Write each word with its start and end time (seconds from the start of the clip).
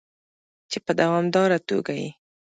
چې 0.71 0.77
په 0.85 0.91
دوامداره 0.99 1.57
توګه 1.69 1.93
یې 2.01 2.09